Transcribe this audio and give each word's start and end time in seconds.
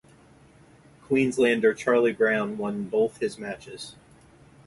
Queenslander 1.05 1.75
Charlie 1.75 2.11
Brown 2.11 2.57
won 2.57 2.85
both 2.85 3.19
his 3.19 3.37
matches. 3.37 3.95